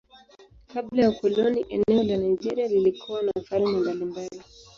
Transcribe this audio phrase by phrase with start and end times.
[0.73, 4.41] Kabla ya ukoloni eneo la Nigeria lilikuwa na falme mbalimbali.